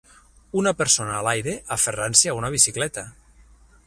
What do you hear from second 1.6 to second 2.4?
aferrant-se a